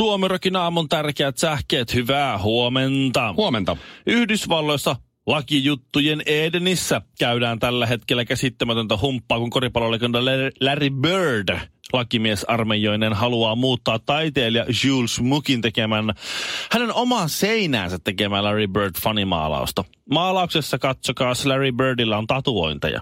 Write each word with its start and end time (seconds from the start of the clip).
Suomirokin 0.00 0.56
aamun 0.56 0.88
tärkeät 0.88 1.38
sähkeet, 1.38 1.94
hyvää 1.94 2.38
huomenta. 2.38 3.34
Huomenta. 3.36 3.76
Yhdysvalloissa 4.06 4.96
lakijuttujen 5.26 6.22
Edenissä 6.26 7.02
käydään 7.18 7.58
tällä 7.58 7.86
hetkellä 7.86 8.24
käsittämätöntä 8.24 8.96
humppaa, 8.96 9.38
kun 9.38 9.50
koripallolegenda 9.50 10.18
Larry 10.60 10.90
Bird 10.90 11.58
lakimies 11.92 12.44
armeijoinen 12.44 13.12
haluaa 13.12 13.54
muuttaa 13.54 13.98
taiteilija 13.98 14.64
Jules 14.84 15.20
Mukin 15.20 15.60
tekemän 15.60 16.14
hänen 16.72 16.94
omaa 16.94 17.28
seinäänsä 17.28 17.98
tekemään 18.04 18.44
Larry 18.44 18.66
Bird 18.66 18.94
fanimaalausta. 19.02 19.84
Maalauksessa 20.10 20.78
katsokaa, 20.78 21.32
Larry 21.44 21.72
Birdillä 21.72 22.18
on 22.18 22.26
tatuointeja. 22.26 23.00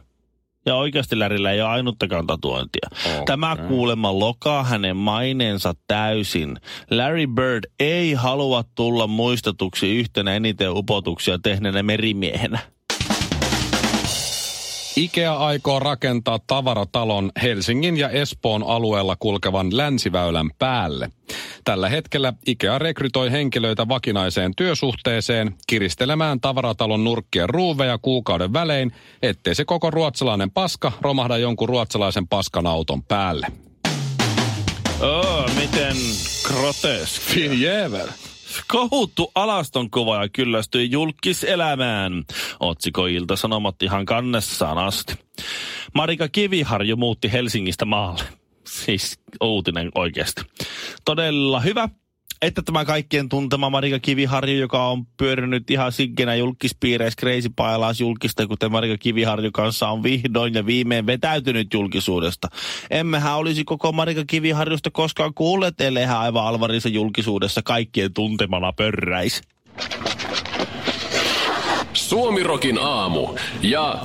Ja 0.69 0.77
oikeasti 0.77 1.19
Lärillä 1.19 1.53
ei 1.53 1.61
ole 1.61 1.69
ainuttakaan 1.69 2.27
tatuointia. 2.27 2.89
Okay. 3.07 3.25
Tämä 3.27 3.57
kuulemma 3.69 4.19
lokaa 4.19 4.65
hänen 4.65 4.97
maineensa 4.97 5.75
täysin. 5.87 6.57
Larry 6.91 7.27
Bird 7.27 7.65
ei 7.81 8.13
halua 8.13 8.65
tulla 8.75 9.07
muistetuksi 9.07 9.97
yhtenä 9.97 10.35
eniten 10.35 10.71
upotuksia 10.77 11.39
tehneenä 11.39 11.83
merimiehenä. 11.83 12.59
IKEA 14.97 15.37
aikoo 15.37 15.79
rakentaa 15.79 16.39
tavaratalon 16.47 17.31
Helsingin 17.43 17.97
ja 17.97 18.09
Espoon 18.09 18.63
alueella 18.67 19.17
kulkevan 19.19 19.77
länsiväylän 19.77 20.51
päälle. 20.59 21.11
Tällä 21.69 21.89
hetkellä 21.89 22.33
IKEA 22.47 22.79
rekrytoi 22.79 23.33
henkilöitä 23.33 23.89
vakinaiseen 23.89 24.53
työsuhteeseen 24.57 25.55
kiristelemään 25.67 26.41
tavaratalon 26.41 27.05
nurkkien 27.05 27.49
ruuveja 27.49 27.99
kuukauden 27.99 28.53
välein, 28.53 28.93
ettei 29.23 29.55
se 29.55 29.65
koko 29.65 29.91
ruotsalainen 29.91 30.51
paska 30.51 30.93
romahda 31.01 31.39
jonkun 31.39 31.69
ruotsalaisen 31.69 32.29
paskan 32.29 32.67
auton 32.67 33.03
päälle. 33.03 33.47
Oh, 35.01 35.55
miten 35.61 35.97
grotesk. 36.45 37.37
Jävel. 37.59 38.09
Kohuttu 38.69 39.33
alastonkuvaaja 39.35 40.29
kyllästyi 40.29 40.91
julkiselämään. 40.91 42.25
Otsiko 42.61 43.07
Ilta-Sanomat 43.07 43.83
ihan 43.83 44.07
kannessaan 44.07 44.79
asti. 44.79 45.15
Marika 45.95 46.29
Kiviharju 46.29 46.97
muutti 46.97 47.33
Helsingistä 47.33 47.85
maalle. 47.85 48.38
Siis 48.69 49.19
uutinen 49.41 49.91
oikeasti. 49.95 50.43
Todella 51.05 51.61
hyvä, 51.61 51.89
että 52.43 52.63
tämä 52.63 52.85
kaikkien 52.85 53.29
tuntema 53.29 53.71
Marika 53.71 53.99
Kiviharju, 53.99 54.59
joka 54.59 54.87
on 54.87 55.07
pyörinyt 55.17 55.71
ihan 55.71 55.93
siggenä 55.93 56.35
julkispiireissä 56.35 57.21
Crazy 57.21 57.49
Pailaas 57.57 58.01
julkista, 58.01 58.47
kuten 58.47 58.73
Marika 58.73 58.99
Kiviharju 58.99 59.51
kanssa 59.53 59.89
on 59.89 60.03
vihdoin 60.03 60.55
ja 60.55 60.67
viimein 60.67 61.07
vetäytynyt 61.07 61.75
julkisuudesta. 61.75 62.49
Emmehän 62.91 63.37
olisi 63.37 63.65
koko 63.65 63.93
Marika 63.93 64.25
Kiviharjusta 64.27 64.91
koskaan 64.91 65.35
kuulleet, 65.35 65.81
ellei 65.81 66.05
hän 66.05 66.19
aivan 66.19 66.47
Alvarissa 66.47 66.89
julkisuudessa 66.89 67.63
kaikkien 67.65 68.15
tuntemana 68.15 68.73
pörräis. 68.73 69.43
Suomirokin 71.93 72.79
aamu 72.79 73.29
ja... 73.63 73.99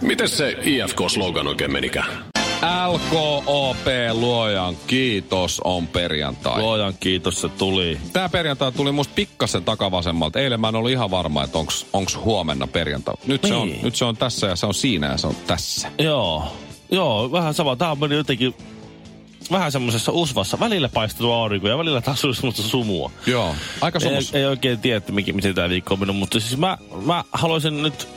Miten 0.00 0.28
se 0.28 0.56
IFK-slogan 0.62 1.46
oikein 1.46 1.72
menikään? 1.72 2.27
LKOP, 2.62 3.86
luojan 4.12 4.76
kiitos, 4.86 5.60
on 5.64 5.86
perjantai. 5.86 6.60
Luojan 6.60 6.94
kiitos, 7.00 7.40
se 7.40 7.48
tuli. 7.48 7.98
Tää 8.12 8.28
perjantai 8.28 8.72
tuli 8.72 8.92
musta 8.92 9.12
pikkasen 9.14 9.64
takavasemmalta. 9.64 10.40
Eilen 10.40 10.60
mä 10.60 10.68
en 10.68 10.74
ollut 10.74 10.90
ihan 10.90 11.10
varma, 11.10 11.44
että 11.44 11.58
onks, 11.58 11.86
onks 11.92 12.16
huomenna 12.16 12.66
perjantai. 12.66 13.14
Nyt, 13.26 13.42
niin. 13.42 13.48
se 13.48 13.54
on, 13.54 13.72
nyt 13.82 13.96
se 13.96 14.04
on 14.04 14.16
tässä 14.16 14.46
ja 14.46 14.56
se 14.56 14.66
on 14.66 14.74
siinä 14.74 15.06
ja 15.06 15.16
se 15.16 15.26
on 15.26 15.34
tässä. 15.46 15.88
Joo, 15.98 16.56
joo, 16.90 17.32
vähän 17.32 17.54
sama. 17.54 17.76
Tää 17.76 17.96
on 18.00 18.12
jotenkin 18.12 18.54
vähän 19.50 19.72
semmoisessa 19.72 20.12
usvassa. 20.12 20.60
Välillä 20.60 20.88
paistuu 20.88 21.32
aurinko 21.32 21.68
ja 21.68 21.78
välillä 21.78 22.00
taas 22.00 22.20
semmoista 22.20 22.62
sumua. 22.62 23.10
Joo, 23.26 23.54
aika 23.80 24.00
sumus. 24.00 24.34
Ei, 24.34 24.40
ei 24.40 24.46
oikein 24.46 24.78
tiedä, 24.78 25.02
miten 25.32 25.54
tämä 25.54 25.68
viikko 25.68 25.94
on 25.94 26.00
mennyt, 26.00 26.16
mutta 26.16 26.40
siis 26.40 26.56
mä, 26.56 26.78
mä 27.04 27.24
haluaisin 27.32 27.82
nyt 27.82 28.08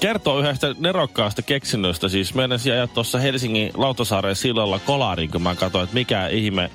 kertoo 0.00 0.38
yhdestä 0.38 0.74
nerokkaasta 0.78 1.42
keksinnöstä. 1.42 2.08
Siis 2.08 2.34
meidän 2.34 2.58
ajaa 2.72 2.86
tuossa 2.86 3.18
Helsingin 3.18 3.70
Lautasaaren 3.74 4.36
sillalla 4.36 4.78
kolariin, 4.78 5.30
kun 5.30 5.42
mä 5.42 5.54
katsoin, 5.54 5.84
että 5.84 5.94
mikä 5.94 6.28
ihme 6.28 6.70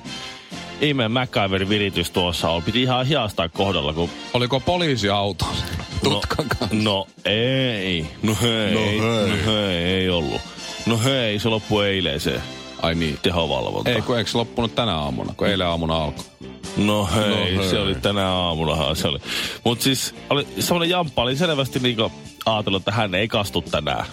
ihme 0.82 1.08
MacGyver-viritys 1.08 2.12
tuossa 2.12 2.50
on. 2.50 2.64
Piti 2.64 2.82
ihan 2.82 3.06
hiastaa 3.06 3.50
kohdalla, 3.50 3.94
kun... 3.94 4.10
Oliko 4.34 4.60
poliisiauto 4.60 5.46
tutkan 6.04 6.46
no, 6.48 6.56
kanssa? 6.60 6.76
No 6.84 7.08
ei. 7.26 8.06
No 8.24 8.38
hei. 8.42 8.74
No 8.74 8.80
hei. 8.80 9.30
No 9.30 9.54
hei, 9.54 9.84
ei 9.84 10.10
ollut. 10.10 10.42
No 10.86 11.00
hei, 11.04 11.40
se 11.40 11.50
loppui 11.50 11.88
eilen 11.88 12.20
se. 12.20 12.42
Ai 12.82 12.96
niin. 12.96 13.20
Tehovalvonta. 13.22 13.90
Ei, 13.90 14.02
kun 14.02 14.18
eikö 14.18 14.32
se 14.32 14.38
loppunut 14.38 14.76
tänä 14.76 14.96
aamuna, 14.96 15.34
kun 15.38 15.48
eilen 15.48 15.68
aamuna 15.68 15.96
alkoi. 15.96 16.24
No 16.78 17.10
hei, 17.16 17.56
no 17.56 17.62
hei, 17.62 17.70
se 17.70 17.80
oli 17.80 17.96
tänä 17.96 18.30
aamunahan 18.30 18.96
se 18.96 19.08
oli. 19.08 19.20
Mut 19.64 19.82
siis 19.82 20.16
oli, 20.30 20.48
semmonen 20.60 20.90
jamppa 20.90 21.22
oli 21.22 21.36
selvästi 21.36 21.80
niinku 21.80 22.12
ajatellut, 22.46 22.82
että 22.82 22.92
hän 22.92 23.16
ei 23.16 23.28
kastu 23.28 23.62
tänään. 23.62 24.06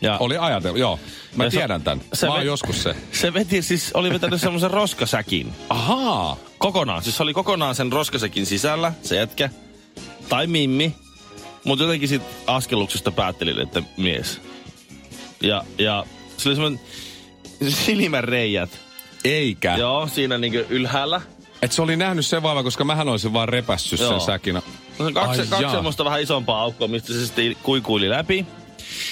Ja, 0.00 0.18
oli 0.18 0.38
ajatellut, 0.38 0.80
joo. 0.80 0.98
Mä 1.36 1.44
ja 1.44 1.50
tiedän 1.50 1.82
tämän. 1.82 2.04
Se 2.12 2.26
Mä 2.26 2.32
oon 2.32 2.46
joskus 2.46 2.82
se. 2.82 2.96
Se 3.12 3.34
veti, 3.34 3.62
siis 3.62 3.90
oli 3.94 4.10
vetänyt 4.10 4.40
semmoisen 4.40 4.70
roskasäkin. 4.70 5.52
Ahaa. 5.68 6.36
Kokonaan. 6.58 7.02
Siis 7.02 7.20
oli 7.20 7.34
kokonaan 7.34 7.74
sen 7.74 7.92
roskasäkin 7.92 8.46
sisällä, 8.46 8.92
se 9.02 9.16
jätkä. 9.16 9.50
Tai 10.28 10.46
mimmi. 10.46 10.94
Mutta 11.64 11.84
jotenkin 11.84 12.08
sit 12.08 12.22
askelluksesta 12.46 13.10
päättelin, 13.12 13.60
että 13.60 13.82
mies. 13.96 14.40
Ja, 15.42 15.64
ja 15.78 16.06
se 16.36 16.48
oli 16.48 16.56
semmoinen 16.56 16.80
silmänreijät. 17.84 18.70
Eikä. 19.24 19.76
Joo, 19.76 20.06
siinä 20.06 20.38
niinku 20.38 20.58
ylhäällä. 20.68 21.20
Et 21.62 21.72
se 21.72 21.82
oli 21.82 21.96
nähnyt 21.96 22.26
sen 22.26 22.42
vaivan, 22.42 22.64
koska 22.64 22.84
mähän 22.84 23.08
olisin 23.08 23.32
vaan 23.32 23.48
repässyt 23.48 24.00
sen 24.00 24.20
säkin. 24.20 24.54
No, 24.54 24.62
kaksi, 25.14 25.40
Ai 25.40 25.46
kaksi 25.46 25.70
semmoista 25.70 26.04
vähän 26.04 26.22
isompaa 26.22 26.62
aukkoa, 26.62 26.88
mistä 26.88 27.12
se 27.12 27.26
sitten 27.26 27.56
kuikuili 27.62 28.08
läpi. 28.10 28.46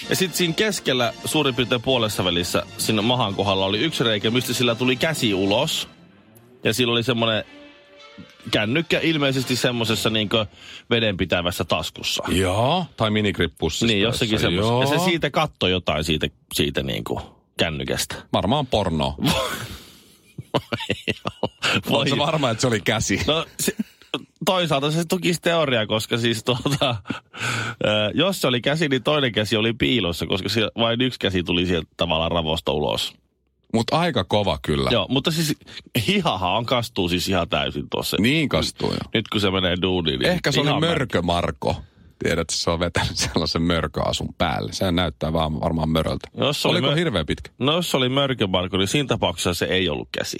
Ja 0.08 0.16
sitten 0.16 0.38
siinä 0.38 0.54
keskellä 0.54 1.12
suurin 1.24 1.54
piirtein 1.54 1.82
puolessa 1.82 2.24
välissä 2.24 2.62
siinä 2.78 3.02
mahan 3.02 3.34
kohdalla 3.34 3.66
oli 3.66 3.78
yksi 3.78 4.04
reikä, 4.04 4.30
mistä 4.30 4.54
sillä 4.54 4.74
tuli 4.74 4.96
käsi 4.96 5.34
ulos. 5.34 5.88
Ja 6.64 6.74
sillä 6.74 6.92
oli 6.92 7.02
semmoinen 7.02 7.44
kännykkä 8.50 9.00
ilmeisesti 9.02 9.56
semmoisessa 9.56 10.10
niin 10.10 10.28
vedenpitävässä 10.90 11.64
taskussa. 11.64 12.22
Joo, 12.28 12.86
tai 12.96 13.10
minikrippussa. 13.10 13.86
Niin, 13.86 14.00
jossakin 14.00 14.38
semmoisessa. 14.38 14.94
Ja 14.94 15.00
se 15.00 15.04
siitä 15.04 15.30
kattoi 15.30 15.70
jotain 15.70 16.04
siitä, 16.04 16.28
siitä 16.54 16.82
niin 16.82 17.04
kuin 17.04 17.20
kännykästä. 17.58 18.14
Varmaan 18.32 18.66
porno. 18.66 19.14
Oletko 21.90 22.18
varma, 22.18 22.50
että 22.50 22.60
se 22.60 22.66
oli 22.66 22.80
käsi? 22.80 23.20
No, 23.26 23.46
se, 23.60 23.76
toisaalta 24.46 24.90
se 24.90 25.04
tukisi 25.04 25.40
teoriaa, 25.40 25.86
koska 25.86 26.18
siis 26.18 26.44
tuota, 26.44 26.96
jos 28.14 28.40
se 28.40 28.46
oli 28.46 28.60
käsi, 28.60 28.88
niin 28.88 29.02
toinen 29.02 29.32
käsi 29.32 29.56
oli 29.56 29.72
piilossa, 29.72 30.26
koska 30.26 30.48
vain 30.78 31.00
yksi 31.00 31.18
käsi 31.18 31.42
tuli 31.42 31.66
sieltä 31.66 31.88
tavallaan 31.96 32.32
ravosta 32.32 32.72
ulos. 32.72 33.14
Mutta 33.74 33.98
aika 33.98 34.24
kova 34.24 34.58
kyllä. 34.62 34.90
Joo, 34.92 35.06
mutta 35.08 35.30
siis 35.30 35.56
hihahan 36.06 36.66
kastuu 36.66 37.08
siis 37.08 37.28
ihan 37.28 37.48
täysin 37.48 37.86
tuossa. 37.90 38.16
Niin 38.20 38.48
kastuu 38.48 38.92
jo. 38.92 38.98
Nyt 39.14 39.28
kun 39.28 39.40
se 39.40 39.50
menee 39.50 39.76
duuniin. 39.82 40.20
Niin 40.20 40.32
Ehkä 40.32 40.52
se 40.52 40.60
oli 40.60 40.80
mörkö 40.80 41.22
Marko. 41.22 41.76
Tiedät, 42.18 42.50
se 42.50 42.70
on 42.70 42.80
vetänyt 42.80 43.16
sellaisen 43.16 43.62
mörköasun 43.62 44.34
päälle. 44.38 44.72
Se 44.72 44.92
näyttää 44.92 45.32
vaan 45.32 45.60
varmaan 45.60 45.88
möröltä. 45.88 46.28
Jos 46.36 46.66
oli 46.66 46.72
Oliko 46.72 46.86
mör... 46.86 46.96
hirveän 46.96 47.26
pitkä? 47.26 47.50
No 47.58 47.72
jos 47.72 47.94
oli 47.94 48.08
mörkö 48.08 48.46
Marko, 48.46 48.76
niin 48.76 48.88
siinä 48.88 49.06
tapauksessa 49.06 49.54
se 49.54 49.64
ei 49.64 49.88
ollut 49.88 50.08
käsi. 50.12 50.38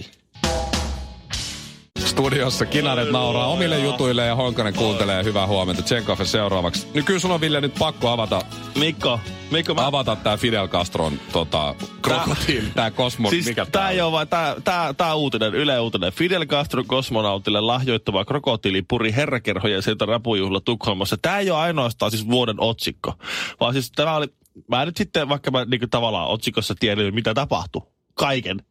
Studiossa 2.09 2.67
kinaret 2.67 3.11
nauraa 3.11 3.47
omille 3.47 3.79
jutuille 3.79 4.27
ja 4.27 4.35
Honkanen 4.35 4.75
kuuntelee. 4.75 5.25
Hyvää 5.25 5.47
huomenta. 5.47 5.83
Tsenkoffe 5.83 6.25
seuraavaksi. 6.25 6.89
Nyt 6.95 7.05
kyllä 7.05 7.19
sun 7.19 7.31
on 7.31 7.41
Ville 7.41 7.61
nyt 7.61 7.75
pakko 7.79 8.09
avata. 8.09 8.43
Mikko, 8.79 9.21
Mikko 9.51 9.75
mä... 9.75 9.87
Avata 9.87 10.17
tää 10.17 10.37
Fidel 10.37 10.69
Castron 10.69 11.21
tota, 11.33 11.75
krokotiili, 12.03 12.63
tää, 12.63 12.75
tää 12.75 12.91
kosmo, 12.91 13.31
siis 13.31 13.47
mikä 13.47 13.67
tää, 13.67 13.91
ei 13.91 14.01
ole 14.01 14.13
vaan, 14.13 14.29
tää, 14.29 14.57
tää, 14.65 14.95
tää 14.95 15.15
uutinen, 15.15 15.55
Yle 15.55 15.81
uutinen. 15.81 16.13
Fidel 16.13 16.47
Castro 16.47 16.85
kosmonautille 16.87 17.61
lahjoittava 17.61 18.25
krokotiili 18.25 18.83
puri 18.83 19.13
herrakerhoja 19.13 19.83
sieltä 19.83 20.07
rapujuhla 20.07 20.61
Tukholmassa. 20.61 21.17
Tää 21.23 21.39
ei 21.39 21.51
ole 21.51 21.59
ainoastaan 21.59 22.11
siis 22.11 22.29
vuoden 22.29 22.61
otsikko, 22.61 23.15
vaan 23.61 23.73
siis 23.73 23.93
tämä 23.93 24.17
oli, 24.17 24.27
mä 24.69 24.85
nyt 24.85 24.97
sitten, 24.97 25.29
vaikka 25.29 25.51
mä 25.51 25.65
niin 25.65 25.91
tavallaan 25.91 26.29
otsikossa 26.29 26.75
tiedän, 26.81 27.15
mitä 27.15 27.35
tapahtui 27.35 27.83
kaiken. 28.15 28.63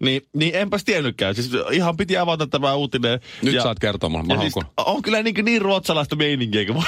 Niin, 0.00 0.22
niin 0.34 0.54
enpäs 0.54 0.84
tiennytkään. 0.84 1.34
Siis 1.34 1.50
ihan 1.72 1.96
piti 1.96 2.16
avata 2.16 2.46
tämä 2.46 2.74
uutinen. 2.74 3.20
Nyt 3.42 3.54
ja, 3.54 3.62
saat 3.62 3.78
kertoa 3.78 4.08
mulle. 4.10 4.34
Ja 4.34 4.40
siis, 4.40 4.54
on 4.76 5.02
kyllä 5.02 5.22
niin, 5.22 5.44
niin 5.44 5.62
ruotsalaista 5.62 6.16
meininkiä, 6.16 6.64
kun 6.64 6.84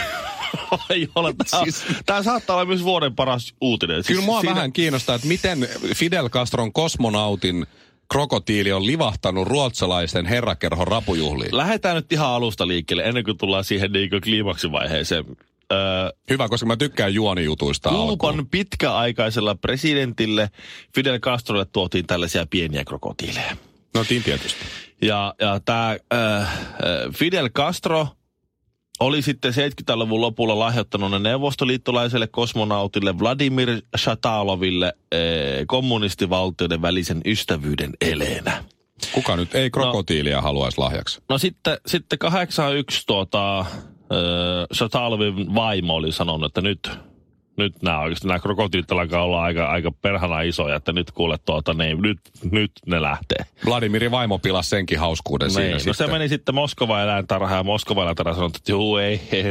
ei 0.90 1.08
ole. 1.14 1.34
Tämä, 1.50 1.64
siis... 1.64 1.84
tämä 2.06 2.22
saattaa 2.22 2.56
olla 2.56 2.64
myös 2.64 2.84
vuoden 2.84 3.14
paras 3.14 3.54
uutinen. 3.60 3.96
Siis 3.96 4.06
kyllä 4.06 4.26
mua 4.26 4.40
siinä... 4.40 4.54
vähän 4.54 4.72
kiinnostaa, 4.72 5.14
että 5.14 5.28
miten 5.28 5.68
Fidel 5.94 6.28
Castron 6.28 6.72
kosmonautin 6.72 7.66
krokotiili 8.12 8.72
on 8.72 8.86
livahtanut 8.86 9.48
ruotsalaisten 9.48 10.26
herrakerhon 10.26 10.88
rapujuhliin. 10.88 11.56
Lähdetään 11.56 11.96
nyt 11.96 12.12
ihan 12.12 12.28
alusta 12.28 12.68
liikkeelle, 12.68 13.02
ennen 13.02 13.24
kuin 13.24 13.38
tullaan 13.38 13.64
siihen 13.64 13.92
niin 13.92 14.10
kliimaksivaiheeseen. 14.24 15.24
Öö, 15.72 15.78
Hyvä, 16.30 16.48
koska 16.48 16.66
mä 16.66 16.76
tykkään 16.76 17.14
juonijutuista 17.14 17.88
Kuuban 17.88 18.28
alkuun. 18.30 18.48
pitkäaikaisella 18.50 19.54
presidentille 19.54 20.50
Fidel 20.94 21.18
Castrolle 21.18 21.64
tuotiin 21.64 22.06
tällaisia 22.06 22.46
pieniä 22.50 22.84
krokotiileja. 22.84 23.56
No 23.94 24.04
niin 24.10 24.22
tietysti. 24.22 24.64
Ja, 25.02 25.34
ja 25.40 25.60
tämä 25.64 25.96
äh, 26.14 26.58
Fidel 27.14 27.48
Castro 27.48 28.08
oli 29.00 29.22
sitten 29.22 29.52
70-luvun 29.52 30.20
lopulla 30.20 30.58
lahjoittanut 30.58 31.10
ne 31.10 31.18
neuvostoliittolaiselle 31.18 32.26
kosmonautille 32.26 33.18
Vladimir 33.18 33.82
Shataloville 33.96 34.86
äh, 34.86 35.20
kommunistivaltioiden 35.66 36.82
välisen 36.82 37.20
ystävyyden 37.26 37.92
eleenä. 38.00 38.64
Kuka 39.12 39.36
nyt 39.36 39.54
ei 39.54 39.70
krokotiilia 39.70 40.36
no, 40.36 40.42
haluaisi 40.42 40.78
lahjaksi? 40.78 41.20
No 41.28 41.38
sitten, 41.38 41.78
sitten 41.86 42.18
81 42.18 43.06
tuota, 43.06 43.66
Shatalovin 44.72 45.54
vaimo 45.54 45.94
oli 45.94 46.12
sanonut, 46.12 46.46
että 46.46 46.60
nyt, 46.60 46.90
nyt 47.56 47.82
nämä 47.82 48.00
oikeasti 48.00 48.28
nämä 48.28 48.38
krokotiilit 48.38 48.92
alkaa 48.92 49.24
olla 49.24 49.42
aika, 49.42 49.66
aika 49.66 49.90
perhana 50.02 50.40
isoja, 50.40 50.76
että 50.76 50.92
nyt 50.92 51.10
kuule 51.10 51.36
tuota, 51.44 51.74
niin, 51.74 52.02
nyt, 52.02 52.18
nyt 52.50 52.72
ne 52.86 53.02
lähtee. 53.02 53.46
Vladimirin 53.66 54.10
vaimo 54.10 54.38
pilasi 54.38 54.68
senkin 54.68 54.98
hauskuuden 54.98 55.46
niin, 55.46 55.54
siinä 55.54 55.72
no 55.72 55.78
sitten. 55.78 55.94
se 55.94 56.06
meni 56.06 56.28
sitten 56.28 56.54
Moskova 56.54 57.02
eläintarha 57.02 57.56
ja 57.56 57.62
Moskova 57.62 58.02
eläintarha 58.02 58.34
sanoi, 58.34 58.46
että 58.56 58.72
juu, 58.72 58.96
ei, 58.96 59.20
ei, 59.32 59.44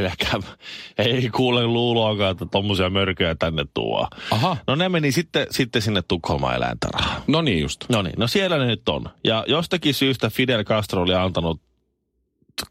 ei, 0.98 1.10
ei 1.10 1.30
kuule 1.30 1.66
luuloakaan, 1.66 2.30
että 2.30 2.46
tommosia 2.46 2.90
mörköjä 2.90 3.34
tänne 3.34 3.64
tuo. 3.74 4.08
Aha. 4.30 4.56
No 4.66 4.74
ne 4.74 4.88
meni 4.88 5.12
sitten, 5.12 5.46
sitten 5.50 5.82
sinne 5.82 6.02
Tukholmaan 6.08 6.56
eläintarhaan. 6.56 7.22
No 7.26 7.42
niin 7.42 7.60
just. 7.60 7.84
No 7.88 8.02
niin, 8.02 8.14
no 8.18 8.26
siellä 8.26 8.58
ne 8.58 8.66
nyt 8.66 8.88
on. 8.88 9.08
Ja 9.24 9.44
jostakin 9.48 9.94
syystä 9.94 10.30
Fidel 10.30 10.64
Castro 10.64 11.02
oli 11.02 11.14
antanut 11.14 11.60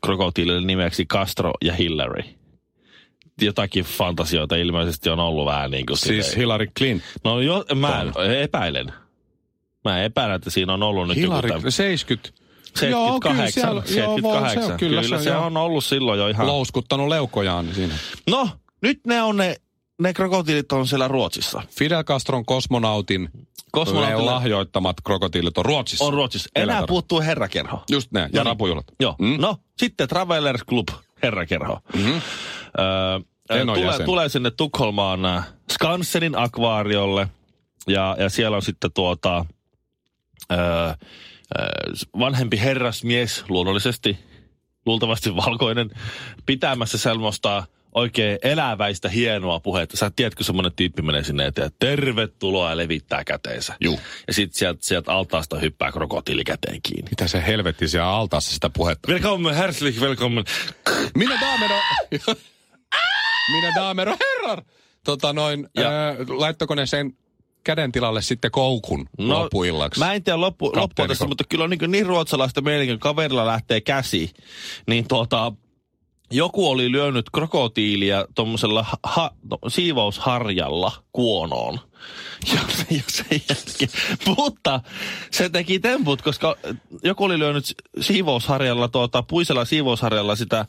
krokotiilille 0.05 0.61
nimeksi 0.61 1.05
Castro 1.05 1.53
ja 1.63 1.73
Hillary. 1.73 2.23
Jotakin 3.41 3.85
fantasioita 3.85 4.55
ilmeisesti 4.55 5.09
on 5.09 5.19
ollut 5.19 5.45
vähän 5.45 5.71
niin 5.71 5.85
kuin 5.85 5.97
Siis 5.97 6.25
silleen. 6.25 6.37
Hillary 6.37 6.67
Clinton? 6.77 7.07
No 7.23 7.41
jo, 7.41 7.65
mä 7.75 8.05
epäilen. 8.41 8.93
Mä 9.85 10.03
epäilen, 10.03 10.35
että 10.35 10.49
siinä 10.49 10.73
on 10.73 10.83
ollut 10.83 11.07
nyt 11.07 11.17
Hillary, 11.17 11.49
joku... 11.49 11.61
Täm... 11.61 11.71
70. 11.71 12.47
78. 12.75 12.91
Joo, 12.91 13.19
kyllä, 13.19 13.51
siellä, 13.51 13.81
78. 13.85 14.63
Joo, 14.63 14.71
se, 14.71 14.77
kyllä, 14.77 15.01
kyllä 15.01 15.17
se, 15.17 15.23
se 15.23 15.35
on 15.35 15.57
ollut 15.57 15.83
silloin 15.85 16.19
jo 16.19 16.27
ihan... 16.27 16.47
Louskuttanut 16.47 17.07
leukojaan 17.07 17.75
siinä. 17.75 17.93
No, 18.29 18.49
nyt 18.81 18.99
ne 19.07 19.21
on 19.21 19.37
ne, 19.37 19.55
ne 20.01 20.13
krokotiilit 20.13 20.71
on 20.71 20.88
siellä 20.88 21.07
Ruotsissa. 21.07 21.61
Fidel 21.69 22.03
Castron 22.03 22.45
kosmonautin 22.45 23.29
Kosmonautille 23.71 24.31
lahjoittamat 24.31 24.97
krokotiilit 25.03 25.57
on 25.57 25.65
Ruotsissa. 25.65 26.05
On 26.05 26.13
Ruotsissa. 26.13 26.49
Enää 26.55 26.63
Elätarvo. 26.63 26.88
puuttuu 26.88 27.21
herrakerho. 27.21 27.83
Just 27.89 28.11
näin, 28.11 28.29
ja, 28.33 28.39
ja 28.39 28.44
rapujuhlat. 28.44 28.85
Joo. 28.99 29.15
Mm. 29.19 29.35
No, 29.41 29.57
sitten 29.77 30.07
Travelers 30.07 30.61
Club 30.69 30.88
herrakerho. 31.23 31.79
Mm-hmm. 31.94 32.21
Öö, 32.79 33.65
tulee, 33.65 34.05
tulee 34.05 34.29
sinne 34.29 34.51
Tukholmaan 34.51 35.25
äh, 35.25 35.47
Skansenin 35.71 36.38
akvaariolle 36.38 37.27
ja, 37.88 38.15
ja 38.19 38.29
siellä 38.29 38.57
on 38.57 38.63
sitten 38.63 38.91
tuota, 38.94 39.45
öö, 40.51 40.57
vanhempi 42.19 42.59
herrasmies 42.59 43.45
luonnollisesti, 43.49 44.19
luultavasti 44.85 45.35
valkoinen, 45.35 45.89
pitämässä 46.45 46.97
semmoista 46.97 47.63
oikein 47.93 48.39
eläväistä 48.43 49.09
hienoa 49.09 49.59
puhetta. 49.59 49.97
Sä 49.97 50.11
tiedätkö 50.15 50.43
semmoinen 50.43 50.71
tyyppi 50.75 51.01
menee 51.01 51.23
sinne 51.23 51.45
eteen, 51.45 51.71
tervetuloa 51.79 52.69
ja 52.69 52.77
levittää 52.77 53.23
käteensä. 53.23 53.75
Juu. 53.81 53.99
Ja 54.27 54.33
sitten 54.33 54.59
sieltä, 54.59 54.79
sieltä 54.81 55.11
altaasta 55.11 55.59
hyppää 55.59 55.91
krokotiili 55.91 56.43
käteen 56.43 56.79
kiinni. 56.83 57.09
Mitä 57.09 57.27
se 57.27 57.43
helvetti 57.47 57.87
siellä 57.87 58.09
altaassa 58.09 58.53
sitä 58.53 58.69
puhetta? 58.69 59.11
Welcome, 59.11 59.55
herzlich 59.55 60.01
welcome. 60.01 60.43
Minä 61.15 61.37
daamero. 61.41 61.75
Minä 63.51 63.71
daamero 63.75 64.17
herrar. 64.25 64.61
Tota 65.03 65.33
noin, 65.33 65.69
ja. 65.75 65.89
ää, 65.89 66.15
laittako 66.29 66.75
ne 66.75 66.85
sen 66.85 67.13
käden 67.63 67.91
tilalle 67.91 68.21
sitten 68.21 68.51
koukun 68.51 69.09
no, 69.17 69.39
loppuillaksi? 69.39 69.99
Mä 69.99 70.13
en 70.13 70.23
tiedä 70.23 70.41
loppu, 70.41 70.71
loppua 70.75 71.07
tässä, 71.07 71.27
mutta 71.27 71.43
kyllä 71.49 71.63
on 71.63 71.69
niin, 71.69 71.91
niin 71.91 72.05
ruotsalaista 72.05 72.61
meininkin, 72.61 72.99
kaverilla 72.99 73.45
lähtee 73.45 73.81
käsi. 73.81 74.31
Niin 74.87 75.07
tuota, 75.07 75.51
joku 76.31 76.69
oli 76.69 76.91
lyönyt 76.91 77.29
krokotiilia 77.29 78.25
tuommoisella 78.35 78.85
ha, 79.03 79.31
no, 79.51 79.57
siivousharjalla 79.68 80.91
kuonoon. 81.12 81.79
Ja, 82.53 82.59
ja 82.89 83.01
sen 83.07 83.41
jälkeen, 83.50 83.89
mutta 84.38 84.81
se 85.31 85.50
teki 85.50 85.79
temput, 85.79 86.21
koska 86.21 86.56
joku 87.03 87.24
oli 87.24 87.39
lyönyt 87.39 87.75
siivousharjalla, 88.01 88.88
tuota, 88.88 89.24
puisella 89.24 89.65
siivousharjalla 89.65 90.35
sitä 90.35 90.65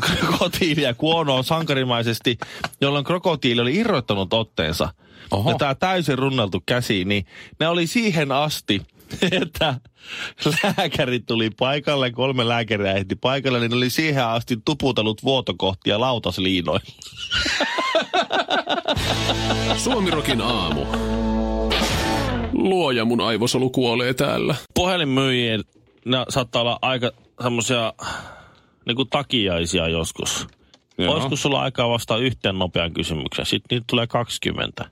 krokotiilia 0.00 0.94
kuonoon 0.94 1.44
sankarimaisesti, 1.44 2.38
jolloin 2.80 3.04
krokotiili 3.04 3.60
oli 3.60 3.76
irrottanut 3.76 4.32
otteensa. 4.32 4.88
Oho. 5.30 5.50
Ja 5.50 5.58
tämä 5.58 5.74
täysin 5.74 6.18
runneltu 6.18 6.62
käsi, 6.66 7.04
niin 7.04 7.26
ne 7.60 7.68
oli 7.68 7.86
siihen 7.86 8.32
asti 8.32 8.82
että 9.42 9.74
lääkäri 10.76 11.20
tuli 11.20 11.50
paikalle, 11.50 12.10
kolme 12.10 12.48
lääkäriä 12.48 12.92
ehti 12.92 13.14
paikalle, 13.14 13.60
niin 13.60 13.74
oli 13.74 13.90
siihen 13.90 14.24
asti 14.24 14.58
tuputellut 14.64 15.22
vuotokohtia 15.22 16.00
lautasliinoilla. 16.00 16.80
Suomirokin 19.84 20.40
aamu. 20.40 20.86
Luoja 22.52 23.04
mun 23.04 23.20
aivosolu 23.20 23.70
kuolee 23.70 24.14
täällä. 24.14 24.54
Puhelinmyyjien, 24.74 25.64
ne 26.04 26.16
saattaa 26.28 26.62
olla 26.62 26.78
aika 26.82 27.10
semmoisia 27.42 27.92
niin 28.86 29.08
takiaisia 29.10 29.88
joskus. 29.88 30.46
Joo. 30.98 31.14
Olisiko 31.14 31.36
sulla 31.36 31.62
aikaa 31.62 31.88
vastaa 31.88 32.16
yhteen 32.18 32.58
nopean 32.58 32.92
kysymykseen? 32.92 33.46
Sitten 33.46 33.76
niitä 33.76 33.84
tulee 33.90 34.06
20. 34.06 34.90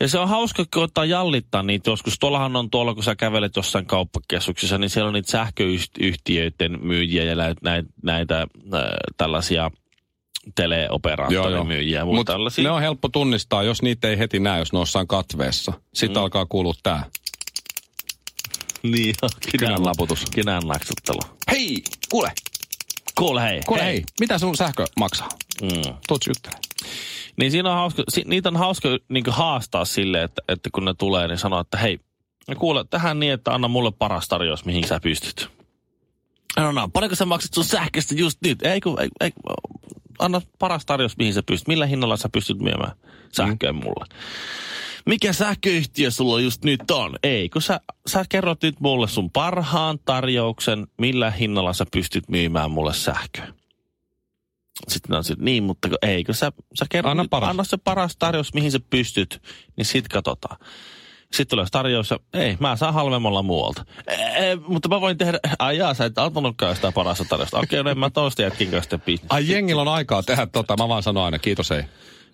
Ja 0.00 0.08
se 0.08 0.18
on 0.18 0.28
hauska 0.28 0.64
ottaa 0.76 1.04
jallittaa 1.04 1.62
niitä 1.62 1.90
joskus. 1.90 2.18
Tuollahan 2.18 2.56
on 2.56 2.70
tuolla, 2.70 2.94
kun 2.94 3.04
sä 3.04 3.16
kävelet 3.16 3.56
jossain 3.56 3.86
kauppakeskuksessa, 3.86 4.78
niin 4.78 4.90
siellä 4.90 5.08
on 5.08 5.14
niitä 5.14 5.30
sähköyhtiöiden 5.30 6.78
myyjiä 6.82 7.24
ja 7.24 7.34
näitä, 7.34 7.84
näitä, 8.02 8.40
äh, 8.40 8.46
tällaisia 9.16 9.70
teleoperaattorimyyjiä. 10.54 12.04
Mutta 12.04 12.32
ne 12.62 12.70
on 12.70 12.80
helppo 12.80 13.08
tunnistaa, 13.08 13.62
jos 13.62 13.82
niitä 13.82 14.08
ei 14.08 14.18
heti 14.18 14.40
näe, 14.40 14.58
jos 14.58 14.72
ne 14.72 14.78
on 14.78 15.06
katveessa. 15.08 15.72
Sitten 15.94 16.20
mm. 16.20 16.22
alkaa 16.22 16.46
kuulua 16.46 16.74
tää. 16.82 17.04
Niin, 18.82 19.14
kynän 19.58 19.86
laputus. 19.86 20.24
Kynän 20.34 20.62
naksuttelu. 20.62 21.20
Hei, 21.50 21.82
kuule. 22.10 22.32
Kuule 23.14 23.42
hei. 23.42 23.60
Kuule 23.66 23.82
hei. 23.82 23.92
hei. 23.92 24.04
Mitä 24.20 24.38
sun 24.38 24.56
sähkö 24.56 24.86
maksaa? 24.96 25.28
Mm. 25.62 25.94
Tuut 26.08 26.26
juttelemaan. 26.26 26.62
Niin 27.40 27.50
siinä 27.50 27.70
on 27.70 27.76
hauska, 27.76 28.02
niitä 28.24 28.48
on 28.48 28.56
hauska 28.56 28.88
niin 29.08 29.24
haastaa 29.28 29.84
sille, 29.84 30.22
että, 30.22 30.42
että 30.48 30.70
kun 30.72 30.84
ne 30.84 30.94
tulee, 30.94 31.28
niin 31.28 31.38
sanoo, 31.38 31.60
että 31.60 31.78
hei, 31.78 32.00
kuule, 32.58 32.84
tähän 32.90 33.20
niin, 33.20 33.32
että 33.32 33.54
anna 33.54 33.68
mulle 33.68 33.90
paras 33.90 34.28
tarjous, 34.28 34.64
mihin 34.64 34.88
sä 34.88 35.00
pystyt. 35.00 35.48
No, 36.56 36.72
no, 36.72 36.88
paljonko 36.88 37.16
sä 37.16 37.26
maksat 37.26 37.54
sun 37.54 37.64
sähköstä 37.64 38.14
just 38.14 38.38
nyt? 38.42 38.62
Ei, 38.62 38.80
kun, 38.80 39.00
ei, 39.00 39.08
ei, 39.20 39.30
anna 40.18 40.40
paras 40.58 40.86
tarjous, 40.86 41.16
mihin 41.16 41.34
sä 41.34 41.42
pystyt. 41.42 41.68
Millä 41.68 41.86
hinnalla 41.86 42.16
sä 42.16 42.28
pystyt 42.28 42.58
myymään 42.58 42.92
sähköä 43.32 43.72
mm. 43.72 43.78
mulle? 43.78 44.06
Mikä 45.06 45.32
sähköyhtiö 45.32 46.10
sulla 46.10 46.40
just 46.40 46.64
nyt 46.64 46.90
on? 46.90 47.16
Ei, 47.22 47.48
kun 47.48 47.62
sä, 47.62 47.80
sä 48.06 48.24
kerrot 48.28 48.62
nyt 48.62 48.80
mulle 48.80 49.08
sun 49.08 49.30
parhaan 49.30 49.98
tarjouksen, 50.04 50.86
millä 50.98 51.30
hinnalla 51.30 51.72
sä 51.72 51.86
pystyt 51.92 52.28
myymään 52.28 52.70
mulle 52.70 52.94
sähköä. 52.94 53.59
Sitten 54.88 55.16
on 55.16 55.24
sitten, 55.24 55.44
niin, 55.44 55.62
mutta 55.62 55.88
eikö 56.02 56.32
sä, 56.32 56.52
sä 56.78 56.86
kerro, 56.90 57.10
anna, 57.10 57.26
paras. 57.30 57.50
anna 57.50 57.64
se 57.64 57.76
paras 57.76 58.16
tarjous, 58.16 58.54
mihin 58.54 58.72
sä 58.72 58.80
pystyt, 58.90 59.42
niin 59.76 59.84
sit 59.84 60.08
katsotaan. 60.08 60.56
Sitten 61.20 61.46
tulee 61.48 61.66
tarjous 61.70 62.10
ja 62.10 62.18
ei, 62.34 62.56
mä 62.60 62.76
saan 62.76 62.94
halvemmalla 62.94 63.42
muualta. 63.42 63.84
E, 64.06 64.14
e, 64.14 64.56
mutta 64.66 64.88
mä 64.88 65.00
voin 65.00 65.18
tehdä, 65.18 65.38
ai 65.58 65.78
jaa, 65.78 65.94
sä 65.94 66.04
et 66.04 66.18
antanutkaan 66.18 66.76
sitä 66.76 66.92
parasta 66.92 67.24
tarjousta. 67.28 67.58
Okei, 67.58 67.80
okay, 67.80 67.94
no 67.94 68.00
mä 68.00 68.10
toista 68.10 68.42
jätkin 68.42 68.70
kanssa 68.70 68.98
Ai 69.28 69.48
jengillä 69.48 69.82
on 69.82 69.88
aikaa 69.88 70.22
tehdä 70.22 70.46
tota, 70.46 70.76
mä 70.76 70.88
vaan 70.88 71.02
sanon 71.02 71.24
aina, 71.24 71.38
kiitos 71.38 71.70
ei. 71.70 71.82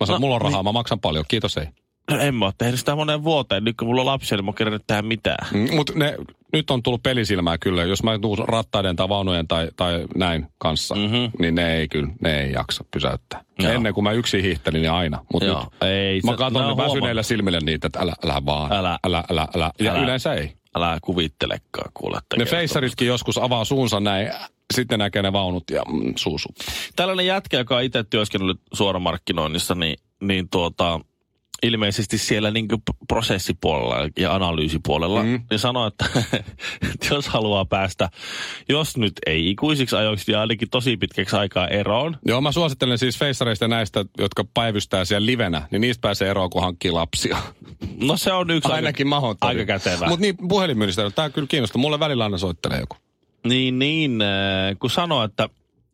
Mä 0.01 0.07
sanon, 0.07 0.21
no, 0.21 0.21
mulla 0.21 0.35
on 0.35 0.41
rahaa, 0.41 0.59
niin, 0.59 0.65
mä 0.65 0.73
maksan 0.73 1.01
paljon, 1.01 1.25
kiitos 1.29 1.57
ei. 1.57 1.67
No 2.11 2.19
en 2.19 2.35
mä 2.35 2.45
ole 2.45 2.55
tehnyt 2.59 2.79
sitä 2.81 2.97
moneen 2.97 3.25
vuoteen. 3.25 3.65
Nyt 3.65 3.77
kun 3.77 3.89
mulla 3.89 4.01
on 4.01 4.07
lapsia, 4.07 4.39
niin 4.39 4.45
mä 4.45 4.53
oon 4.71 4.81
tähän 4.87 5.07
mitään. 5.07 5.49
Mm, 5.55 5.75
mutta 5.77 5.93
ne 5.97 6.17
nyt 6.53 6.71
on 6.71 6.83
tullut 6.83 7.03
pelisilmää 7.03 7.59
kyllä. 7.59 7.85
Jos 7.85 8.03
mä 8.03 8.19
tuun 8.19 8.39
rattaiden 8.49 8.97
tai 8.97 9.09
vaunujen 9.09 9.49
tai, 9.49 9.69
tai 9.77 10.05
näin 10.17 10.47
kanssa, 10.59 10.95
Mhm. 10.95 11.05
mm-hmm. 11.05 11.31
niin 11.39 11.55
ne 11.55 11.77
ei 11.77 11.89
kyllä, 11.89 12.09
ne 12.21 12.41
ei 12.43 12.53
jaksa 12.53 12.85
pysäyttää. 12.91 13.45
Joo. 13.59 13.73
Ennen 13.73 13.95
kuin 13.95 14.05
mä 14.05 14.13
yksin 14.13 14.43
hiihtelin, 14.43 14.83
niin 14.83 14.93
aina. 14.93 15.25
Mutta 15.33 15.47
Joo, 15.47 15.61
nyt 15.61 15.83
ei, 15.83 16.21
mä 16.25 16.37
katson 16.37 16.65
on 16.65 16.77
väsyneillä 16.77 17.23
silmillä 17.23 17.59
niitä, 17.65 17.87
että 17.87 17.99
älä, 18.01 18.13
älä 18.25 18.43
vaan, 18.47 18.73
Älä. 18.73 18.99
älä, 19.07 19.25
älä, 19.31 19.49
älä. 19.57 19.71
Ja 19.81 19.93
Älä. 19.93 20.03
yleensä 20.03 20.35
ei. 20.35 20.53
Älä 20.77 20.99
kuvittelekaan 21.03 21.91
kuule. 21.95 22.19
Ne 22.37 22.45
feissaritkin 22.45 23.09
joskus 23.09 23.39
avaa 23.39 23.65
suunsa 23.65 24.01
näin, 24.01 24.31
sitten 24.75 24.99
näkee 24.99 25.23
ne 25.23 25.33
vaunut 25.33 25.65
ja 25.71 25.83
mm, 25.89 26.13
suusu. 26.17 26.49
Tällainen 26.97 27.27
jätkä, 27.27 27.57
joka 27.59 27.77
on 27.77 27.83
itse 27.83 28.05
työskennellyt 28.05 28.61
suoramarkkinoinnissa, 28.73 29.75
niin, 29.75 29.97
niin 30.21 30.49
tuota, 30.49 31.01
ilmeisesti 31.63 32.19
siellä 32.19 32.51
niin 32.51 32.69
prosessipuolella 33.09 34.11
ja 34.19 34.35
analyysipuolella, 34.35 35.23
mm. 35.23 35.43
niin 35.51 35.59
sanoo, 35.59 35.87
että, 35.87 36.05
että 36.95 37.07
jos 37.15 37.29
haluaa 37.29 37.65
päästä, 37.65 38.09
jos 38.69 38.97
nyt 38.97 39.13
ei 39.27 39.51
ikuisiksi 39.51 39.97
ajoiksi, 39.97 40.33
niin 40.33 40.39
ainakin 40.39 40.71
tosi 40.71 40.97
pitkäksi 40.97 41.37
aikaa 41.37 41.69
eroon. 41.69 42.17
Joo, 42.27 42.41
mä 42.41 42.53
suosittelen 42.53 42.99
siis 42.99 43.19
feissareista 43.19 43.69
näistä, 43.69 44.05
jotka 44.19 44.45
päivystää 44.55 45.05
siellä 45.05 45.27
livenä, 45.27 45.69
niin 45.71 45.81
niistä 45.81 46.01
pääsee 46.01 46.31
eroon, 46.31 46.51
kun 46.51 46.63
hankkii 46.63 46.91
lapsia. 46.91 47.37
No 48.01 48.17
se 48.17 48.33
on 48.33 48.51
yksi 48.51 48.73
Ainakin 48.73 49.07
mahdoton. 49.07 49.49
aika 49.49 49.65
kätevä. 49.65 50.07
Mutta 50.07 50.21
niin, 50.21 50.37
puhelinmyynnistä, 50.49 51.11
tämä 51.11 51.31
kyllä 51.31 51.49
kiinnostaa. 51.49 51.81
Mulle 51.81 52.01
välillä 52.01 52.25
aina 52.25 52.39
soittelee 52.39 52.81
joku. 52.81 52.97
Niin, 53.47 53.79
niin, 53.79 54.23
äh, 54.23 54.77
kun 54.79 54.91
sanoo, 54.91 55.25
että 55.25 55.49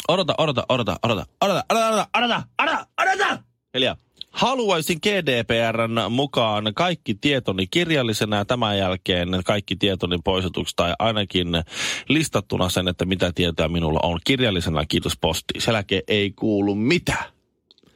odota, 0.09 0.35
odota, 0.38 0.64
odota, 0.69 0.97
odota, 1.02 1.26
odota, 1.40 1.64
odota, 1.71 1.85
odota, 1.88 2.09
odota, 2.19 2.42
odota, 2.62 2.87
odota. 3.02 3.42
Hiljaa. 3.75 3.97
Haluaisin 4.32 4.98
GDPRn 5.02 6.00
mukaan 6.10 6.72
kaikki 6.74 7.14
tietoni 7.14 7.66
kirjallisena 7.66 8.36
ja 8.36 8.44
tämän 8.44 8.78
jälkeen 8.78 9.28
kaikki 9.44 9.76
tietoni 9.76 10.18
poistetuksi 10.24 10.76
tai 10.76 10.94
ainakin 10.98 11.48
listattuna 12.08 12.68
sen, 12.68 12.88
että 12.88 13.04
mitä 13.04 13.32
tietoa 13.34 13.68
minulla 13.68 14.00
on 14.02 14.18
kirjallisena, 14.24 14.86
kiitos 14.86 15.18
posti. 15.20 15.54
Sen 15.58 15.74
ei 16.08 16.30
kuulu 16.30 16.74
mitään. 16.74 17.41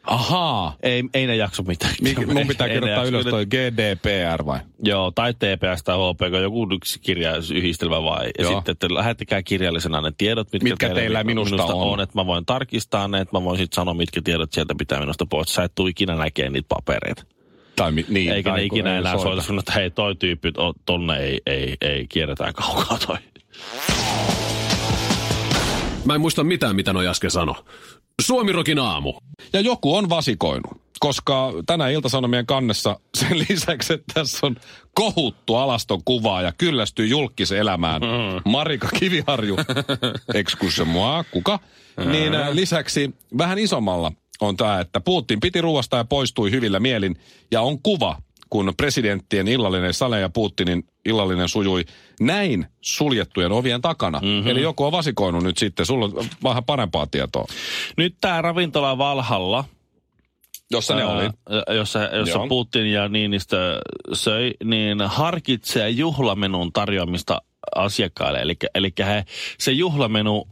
Ahaa. 0.06 0.76
Ei, 0.82 1.04
ei 1.14 1.26
ne 1.26 1.36
jakso 1.36 1.62
mitään. 1.62 1.94
Mik, 2.02 2.18
mun 2.26 2.46
pitää 2.48 2.66
Ei 2.66 2.74
ne 2.74 2.80
kirjoittaa 2.80 3.04
ylös 3.04 3.26
toi 3.26 3.46
GDPR 3.46 4.46
vai? 4.46 4.60
Joo, 4.82 5.10
tai 5.10 5.34
TPS 5.34 5.82
tai 5.84 5.96
HPK, 5.96 6.42
joku 6.42 6.68
yksi 6.74 7.00
kirjayhdistelmä 7.00 8.02
vai. 8.02 8.26
Ja 8.38 8.44
Joo. 8.44 8.54
sitten, 8.54 8.72
että 8.72 8.86
lähettäkää 8.94 9.42
kirjallisena 9.42 10.00
ne 10.00 10.12
tiedot, 10.18 10.52
mitkä, 10.52 10.68
Mitkä 10.68 10.88
teillä 10.88 11.24
minusta 11.24 11.64
on. 11.64 12.00
Että 12.00 12.18
mä 12.18 12.26
voin 12.26 12.46
tarkistaa 12.46 13.08
ne, 13.08 13.20
että 13.20 13.38
mä 13.38 13.44
voin 13.44 13.58
sitten 13.58 13.76
sanoa, 13.76 13.94
mitkä 13.94 14.20
tiedot 14.24 14.52
sieltä 14.52 14.74
pitää 14.78 15.00
minusta 15.00 15.26
pois. 15.26 15.54
Sä 15.54 15.64
et 15.64 15.74
tuu 15.74 15.86
ikinä 15.86 16.14
näkemään 16.14 16.52
niitä 16.52 16.66
papereita. 16.68 17.22
Tai 17.76 17.92
mi, 17.92 18.04
niin, 18.08 18.32
Eikä 18.32 18.50
tai 18.50 18.58
ne 18.58 18.64
ikinä 18.64 18.92
ei 18.92 18.98
enää 18.98 19.12
soita. 19.12 19.28
soita 19.28 19.42
sun, 19.42 19.58
että 19.58 19.72
hei, 19.72 19.90
toi 19.90 20.14
tyyppi, 20.14 20.52
o- 20.58 20.72
tonne 20.86 21.16
ei, 21.18 21.40
ei, 21.46 21.76
ei 21.80 22.06
kierretään 22.08 22.52
kaukaa 22.54 22.98
toi. 23.06 23.16
Mä 26.04 26.14
en 26.14 26.20
muista 26.20 26.44
mitään, 26.44 26.76
mitä 26.76 26.92
noi 26.92 27.06
äsken 27.08 27.30
sano. 27.30 27.54
Suomirokin 28.22 28.78
aamu. 28.78 29.14
Ja 29.52 29.60
joku 29.60 29.94
on 29.94 30.08
vasikoinut, 30.08 30.80
koska 31.00 31.52
tänä 31.66 31.88
iltasanomien 31.88 32.46
kannessa 32.46 33.00
sen 33.18 33.38
lisäksi, 33.38 33.92
että 33.92 34.14
tässä 34.14 34.46
on 34.46 34.56
kohuttu 34.94 35.54
alaston 35.54 36.04
kuvaa 36.04 36.42
ja 36.42 36.52
kyllästyy 36.58 37.06
julkisen 37.06 37.58
elämään 37.58 38.02
Mm. 38.02 38.50
Marika 38.50 38.88
Kiviharju, 38.98 39.56
excuse 40.34 40.84
moi, 40.84 41.24
kuka, 41.30 41.58
niin 42.04 42.34
äh, 42.34 42.48
lisäksi 42.52 43.14
vähän 43.38 43.58
isommalla 43.58 44.12
on 44.40 44.56
tämä, 44.56 44.80
että 44.80 45.00
Putin 45.00 45.40
piti 45.40 45.60
ruoasta 45.60 45.96
ja 45.96 46.04
poistui 46.04 46.50
hyvillä 46.50 46.80
mielin 46.80 47.16
ja 47.50 47.62
on 47.62 47.82
kuva, 47.82 48.16
kun 48.50 48.74
presidenttien 48.76 49.48
illallinen 49.48 49.94
Sale 49.94 50.20
ja 50.20 50.28
Putinin 50.28 50.84
illallinen 51.04 51.48
sujui 51.48 51.84
näin 52.20 52.66
suljettujen 52.80 53.52
ovien 53.52 53.80
takana. 53.82 54.18
Mhm. 54.18 54.26
Mm-hmm. 54.28 54.50
Eli 54.50 54.62
joku 54.62 54.84
on 54.84 54.92
vasikoinut 54.92 55.42
nyt 55.42 55.58
sitten, 55.58 55.86
sulla 55.86 56.04
on 56.04 56.26
vähän 56.42 56.64
parempaa 56.64 57.06
tietoa. 57.06 57.46
Nyt 57.96 58.16
tämä 58.20 58.42
ravintola 58.42 58.98
Valhalla, 58.98 59.64
Jossa 60.70 60.94
ne 60.94 61.04
oli. 61.04 61.24
ää, 61.24 61.74
jossa, 61.74 62.02
jossa 62.02 62.38
Joo. 62.38 62.48
Putin 62.48 62.86
ja 62.92 63.08
Niinistö 63.08 63.80
söi, 64.12 64.54
niin 64.64 65.00
harkitsee 65.00 65.90
juhlamenun 65.90 66.72
tarjoamista 66.72 67.42
asiakkaille. 67.76 68.38
Eli, 68.38 68.56
eli 68.74 68.92
he, 68.98 69.24
se 69.58 69.72
juhlamenu, 69.72 70.48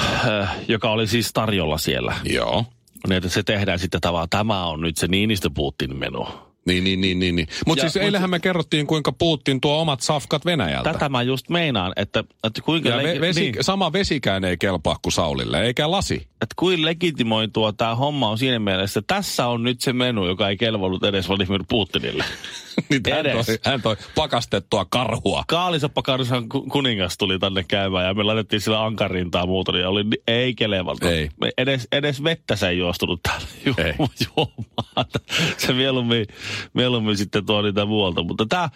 äh, 0.00 0.56
joka 0.68 0.90
oli 0.90 1.06
siis 1.06 1.32
tarjolla 1.32 1.78
siellä, 1.78 2.14
Joo. 2.24 2.64
Niin 3.08 3.16
että 3.16 3.28
se 3.28 3.42
tehdään 3.42 3.78
sitten 3.78 4.00
tavallaan, 4.00 4.28
tämä 4.30 4.66
on 4.66 4.80
nyt 4.80 4.96
se 4.96 5.08
Niinistö-Putin 5.08 5.96
menu. 5.96 6.26
Niin, 6.66 6.84
niin, 6.84 7.00
niin, 7.00 7.18
niin. 7.18 7.36
niin. 7.36 7.48
Mutta 7.66 7.82
siis 7.82 7.94
mut 7.94 8.02
eilähän 8.02 8.30
me 8.30 8.40
kerrottiin, 8.40 8.86
kuinka 8.86 9.12
Putin 9.12 9.60
tuo 9.60 9.80
omat 9.80 10.00
safkat 10.00 10.44
Venäjältä. 10.44 10.92
Tätä 10.92 11.08
mä 11.08 11.22
just 11.22 11.48
meinaan, 11.48 11.92
että, 11.96 12.24
että 12.44 12.62
kuinka, 12.62 12.88
ja 12.88 12.98
ve- 12.98 13.20
vesi, 13.20 13.40
niin, 13.40 13.54
sama 13.60 13.92
vesikään 13.92 14.44
ei 14.44 14.56
kelpaa 14.56 14.96
kuin 15.02 15.12
Saulille, 15.12 15.62
eikä 15.62 15.90
lasi. 15.90 16.26
Että 16.42 16.54
kuin 16.56 16.84
legitimoitua 16.84 17.72
tämä 17.72 17.94
homma 17.94 18.28
on 18.28 18.38
siinä 18.38 18.58
mielessä, 18.58 19.00
että 19.00 19.14
tässä 19.14 19.46
on 19.46 19.62
nyt 19.62 19.80
se 19.80 19.92
menu, 19.92 20.26
joka 20.26 20.48
ei 20.48 20.56
kelvannut 20.56 21.04
edes 21.04 21.28
Vladimir 21.28 21.64
Putinille. 21.68 22.24
niin 22.90 23.02
hän, 23.10 23.26
Edes. 23.26 23.46
toi, 23.46 23.58
hän 23.64 23.82
toi 23.82 23.96
pakastettua 24.14 24.86
karhua. 24.90 25.44
Kaalisoppakarsan 25.48 26.48
ku- 26.48 26.62
kuningas 26.62 27.18
tuli 27.18 27.38
tänne 27.38 27.64
käymään 27.64 28.06
ja 28.06 28.14
me 28.14 28.22
laitettiin 28.22 28.60
sillä 28.60 28.84
ankarintaa 28.84 29.46
muuta, 29.46 29.72
niin 29.72 29.86
oli 29.86 30.04
ei 30.26 30.54
kelevalla. 30.54 31.10
Ei. 31.10 31.28
Me 31.40 31.50
Edes, 31.58 31.88
edes 31.92 32.24
vettä 32.24 32.56
se 32.56 32.68
ei 32.68 32.78
juostunut 32.78 33.20
täällä 33.22 33.46
ju- 33.66 34.08
juomaan. 34.36 35.06
Se 35.58 35.72
mieluummin, 35.72 36.26
mieluummin 36.74 37.16
sitten 37.16 37.46
tuo 37.46 37.62
niitä 37.62 37.84
muualta. 37.84 38.22
Mutta 38.22 38.46
tämä, 38.46 38.70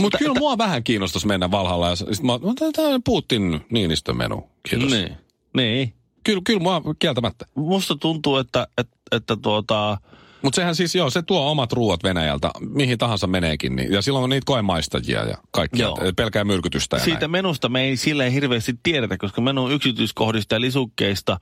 Mutta 0.00 0.18
kyllä 0.18 0.38
mua 0.38 0.58
vähän 0.58 0.84
kiinnostaisi 0.84 1.26
mennä 1.26 1.50
Valhalla. 1.50 1.88
Ja 1.88 1.96
sit 1.96 2.22
mä, 2.22 2.32
tämä 2.76 2.98
Putin 3.04 3.60
Niinistön 3.70 4.16
menu. 4.16 4.50
Kiitos. 4.68 4.90
niin, 4.90 5.16
niin. 5.56 5.99
Kyllä, 6.24 6.42
kyllä 6.44 6.60
mua 6.60 6.82
kieltämättä. 6.98 7.46
Musta 7.54 7.96
tuntuu, 7.96 8.36
että, 8.36 8.66
että, 8.78 8.96
että 9.12 9.36
tuota, 9.42 9.98
Mutta 10.42 10.56
sehän 10.56 10.74
siis, 10.74 10.94
joo, 10.94 11.10
se 11.10 11.22
tuo 11.22 11.50
omat 11.50 11.72
ruuat 11.72 12.02
Venäjältä, 12.04 12.50
mihin 12.60 12.98
tahansa 12.98 13.26
meneekin. 13.26 13.76
Niin, 13.76 13.92
ja 13.92 14.02
silloin 14.02 14.24
on 14.24 14.30
niitä 14.30 14.44
koemaistajia 14.46 15.24
ja 15.24 15.36
kaikkia, 15.50 15.88
pelkää 16.16 16.44
myrkytystä 16.44 16.96
ja 16.96 17.02
Siitä 17.04 17.20
näin. 17.20 17.30
menusta 17.30 17.68
me 17.68 17.82
ei 17.82 17.96
silleen 17.96 18.32
hirveästi 18.32 18.74
tiedetä, 18.82 19.16
koska 19.18 19.40
menun 19.40 19.72
yksityiskohdista 19.72 20.54
ja 20.54 20.60
lisukkeista 20.60 21.38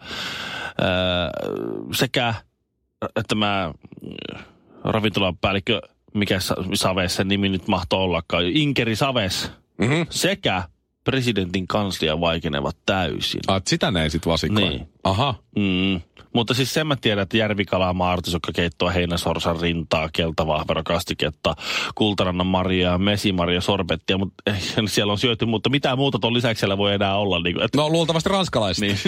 ää, 0.80 1.30
sekä 1.94 2.34
tämä 3.28 3.72
mm, 4.02 4.38
ravintolan 4.84 5.36
päällikkö, 5.38 5.80
mikä 6.14 6.40
Sa- 6.40 6.54
Saves 6.74 7.14
sen 7.16 7.28
nimi 7.28 7.48
nyt 7.48 7.68
mahtoi 7.68 7.98
ollakaan, 8.02 8.44
Inkeri 8.44 8.96
Saves, 8.96 9.50
Mm-hmm. 9.80 10.06
sekä 10.10 10.62
presidentin 11.04 11.66
kanslia 11.66 12.20
vaikenevat 12.20 12.76
täysin. 12.86 13.40
Ah, 13.46 13.62
sitä 13.66 13.90
ne 13.90 14.02
ei 14.02 14.10
sit 14.10 14.26
vasikoi. 14.26 14.68
Niin. 14.68 14.88
Aha. 15.04 15.34
Mm. 15.56 16.00
Mutta 16.34 16.54
siis 16.54 16.74
sen 16.74 16.86
mä 16.86 16.96
tiedän, 16.96 17.22
että 17.22 17.36
järvikalaa, 17.36 18.10
artisokkakeittoa, 18.12 18.90
heinäsorsan 18.90 19.60
rintaa, 19.60 20.08
keltavahverokastiketta, 20.12 21.56
kultarannan 21.94 22.46
marjaa, 22.46 22.98
mesimarja, 22.98 23.60
sorbettia, 23.60 24.18
mutta 24.18 24.42
eh, 24.46 24.62
siellä 24.86 25.12
on 25.12 25.18
syöty, 25.18 25.46
mutta 25.46 25.70
mitä 25.70 25.96
muuta 25.96 26.18
tuon 26.18 26.34
lisäksi 26.34 26.60
siellä 26.60 26.78
voi 26.78 26.94
enää 26.94 27.16
olla. 27.16 27.40
Niin 27.42 27.54
kuin, 27.54 27.64
että, 27.64 27.78
No 27.78 27.88
luultavasti 27.88 28.28
ranskalaiset. 28.28 28.84
niin, 28.84 28.98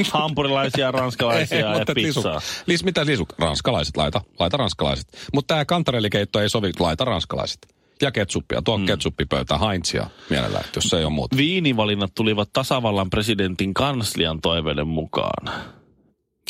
hampurilaisia, 0.12 0.90
ranskalaisia 0.90 1.58
ja 1.68 1.78
mutta 1.78 1.94
pizzaa. 1.94 2.34
Lisu, 2.34 2.62
lis, 2.66 2.84
mitä 2.84 3.06
lisu? 3.06 3.28
Ranskalaiset, 3.38 3.96
laita, 3.96 4.20
laita 4.38 4.56
ranskalaiset. 4.56 5.06
Mutta 5.34 5.54
tämä 5.54 5.64
kantarellikeitto 5.64 6.40
ei 6.40 6.48
sovi, 6.48 6.72
laita 6.78 7.04
ranskalaiset. 7.04 7.74
Ja 8.02 8.10
ketsuppia, 8.12 8.62
tuo 8.62 8.78
mm. 8.78 8.86
ketsuppipöytä, 8.86 9.58
Heinzia 9.58 10.06
mielellään, 10.30 10.64
jos 10.76 10.84
se 10.84 10.98
ei 10.98 11.04
ole 11.04 11.12
muuta. 11.12 11.36
Viinivalinnat 11.36 12.14
tulivat 12.14 12.50
tasavallan 12.52 13.10
presidentin 13.10 13.74
kanslian 13.74 14.40
toiveiden 14.40 14.86
mukaan. 14.86 15.54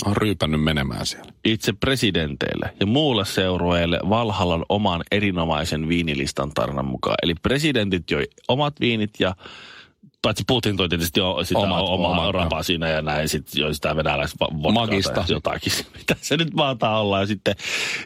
On 0.06 0.16
ryypännyt 0.16 0.62
menemään 0.62 1.06
siellä. 1.06 1.32
Itse 1.44 1.72
presidenteille 1.72 2.70
ja 2.80 2.86
muulle 2.86 3.24
seurueelle 3.24 4.00
Valhallan 4.08 4.64
oman 4.68 5.02
erinomaisen 5.10 5.88
viinilistan 5.88 6.50
tarinan 6.54 6.84
mukaan. 6.84 7.16
Eli 7.22 7.34
presidentit 7.34 8.10
joi 8.10 8.24
omat 8.48 8.80
viinit 8.80 9.10
ja 9.18 9.34
paitsi 10.24 10.44
Putin 10.46 10.76
toi 10.76 10.88
tietysti 10.88 11.20
jo 11.20 11.38
sitä 11.42 11.58
Omat, 11.58 11.80
omaa 11.88 12.10
omat, 12.10 12.34
rapaa 12.34 12.62
siinä 12.62 12.88
ja 12.88 13.02
näin, 13.02 13.28
sitten 13.28 13.60
joi 13.60 13.74
sitä 13.74 13.96
venäläistä 13.96 14.36
Magista. 14.72 15.24
jotakin. 15.28 15.72
Mitä 15.98 16.16
se 16.20 16.36
nyt 16.36 16.54
maataan 16.54 17.00
olla 17.00 17.20
ja 17.20 17.26
sitten, 17.26 17.54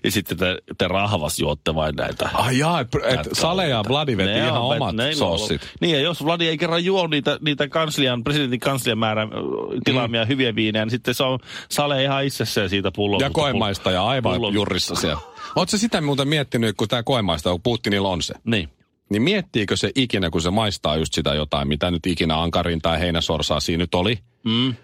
ja 0.04 0.10
sitten 0.10 0.38
te, 0.38 0.58
te 0.78 0.88
rahvas 0.88 1.38
juotte 1.38 1.74
vain 1.74 1.96
näitä. 1.96 2.30
Ai 2.34 2.58
jaa, 2.58 2.80
et, 2.80 2.88
Sale 3.32 3.68
ja. 3.68 3.84
Vladi 3.88 4.16
veti 4.16 4.28
Ne 4.30 4.38
ihan 4.46 4.60
on 4.62 4.76
omat 4.76 4.94
ne 4.94 5.06
ei 5.06 5.14
sossit. 5.14 5.62
ollut. 5.62 5.76
Niin, 5.80 5.94
ja 5.94 6.00
jos 6.00 6.24
Vladi 6.24 6.48
ei 6.48 6.58
kerran 6.58 6.84
juo 6.84 7.06
niitä, 7.06 7.38
niitä 7.40 7.68
kanslian, 7.68 8.24
presidentin 8.24 8.60
kanslian 8.60 8.98
määrän 8.98 9.28
ö, 9.32 9.36
tilaamia 9.84 10.24
mm. 10.24 10.28
hyviä 10.28 10.54
viinejä, 10.54 10.84
niin 10.84 10.90
sitten 10.90 11.14
se 11.14 11.22
on 11.22 11.38
Sale 11.68 12.02
ihan 12.04 12.24
itsessään 12.24 12.68
siitä 12.70 12.90
pullon. 12.96 13.20
Ja 13.20 13.30
koemaista 13.30 13.90
ja 13.90 14.06
aivan 14.06 14.36
pullon- 14.40 14.54
jurrissa 14.54 14.94
siellä. 14.94 15.20
Oletko 15.56 15.76
sitä 15.76 16.00
muuten 16.00 16.28
miettinyt, 16.28 16.76
kun 16.76 16.88
tämä 16.88 17.02
koemaista, 17.02 17.50
kun 17.50 17.62
Putinilla 17.62 18.08
on 18.08 18.22
se, 18.22 18.34
Niin. 18.44 18.68
Niin 19.10 19.22
miettiikö 19.22 19.76
se 19.76 19.90
ikinä, 19.94 20.30
kun 20.30 20.42
se 20.42 20.50
maistaa 20.50 20.96
just 20.96 21.14
sitä 21.14 21.34
jotain, 21.34 21.68
mitä 21.68 21.90
nyt 21.90 22.06
ikinä 22.06 22.42
ankarin 22.42 22.80
tai 22.80 23.00
heinäsorsaa 23.00 23.60
siinä 23.60 23.82
nyt 23.82 23.94
oli, 23.94 24.18
Mm. 24.44 24.74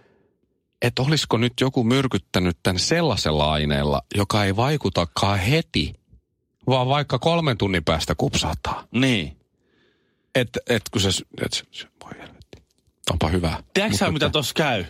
että 0.82 1.02
olisiko 1.02 1.36
nyt 1.36 1.52
joku 1.60 1.84
myrkyttänyt 1.84 2.56
tämän 2.62 2.78
sellaisella 2.78 3.52
aineella, 3.52 4.02
joka 4.14 4.44
ei 4.44 4.56
vaikutakaan 4.56 5.38
heti, 5.38 5.92
vaan 6.66 6.88
vaikka 6.88 7.18
kolmen 7.18 7.58
tunnin 7.58 7.84
päästä 7.84 8.14
kupsahtaa. 8.14 8.84
Niin. 8.90 9.36
että 10.34 10.60
et, 10.68 10.82
kun 10.92 11.00
se, 11.00 11.08
et, 11.44 11.64
voi 12.04 12.12
helvetti. 12.18 12.62
Onpa 13.10 13.28
hyvä. 13.28 13.62
Tiedätkö 13.74 13.98
sä, 13.98 14.10
mitä 14.10 14.30
tuossa 14.30 14.54
käy? 14.54 14.84